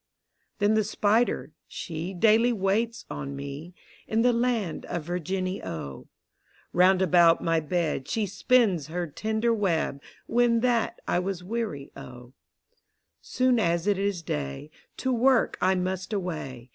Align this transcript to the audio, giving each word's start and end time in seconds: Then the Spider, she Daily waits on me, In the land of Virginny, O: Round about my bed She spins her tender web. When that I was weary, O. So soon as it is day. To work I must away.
Then 0.57 0.73
the 0.73 0.83
Spider, 0.83 1.51
she 1.67 2.11
Daily 2.15 2.51
waits 2.51 3.05
on 3.07 3.35
me, 3.35 3.75
In 4.07 4.23
the 4.23 4.33
land 4.33 4.83
of 4.87 5.03
Virginny, 5.03 5.63
O: 5.63 6.07
Round 6.73 7.03
about 7.03 7.43
my 7.43 7.59
bed 7.59 8.07
She 8.07 8.25
spins 8.25 8.87
her 8.87 9.05
tender 9.05 9.53
web. 9.53 10.01
When 10.25 10.61
that 10.61 10.99
I 11.07 11.19
was 11.19 11.43
weary, 11.43 11.91
O. 11.95 12.33
So 12.33 12.33
soon 13.45 13.59
as 13.59 13.85
it 13.85 13.99
is 13.99 14.23
day. 14.23 14.71
To 14.97 15.13
work 15.13 15.55
I 15.61 15.75
must 15.75 16.13
away. 16.13 16.69